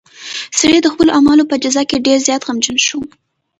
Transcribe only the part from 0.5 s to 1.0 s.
سړی د